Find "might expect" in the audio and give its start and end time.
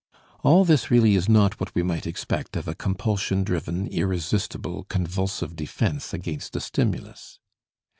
1.83-2.55